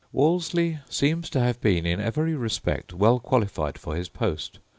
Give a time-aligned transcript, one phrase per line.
[0.11, 4.57] Wolseley seems to have been in every respect well qualified for his post.